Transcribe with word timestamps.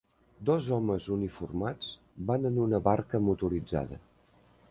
Dos 0.49 0.69
homes 0.77 1.09
uniformats 1.15 1.91
van 2.31 2.49
en 2.51 2.57
una 2.63 2.81
barca 2.89 3.23
motoritzada. 3.29 4.01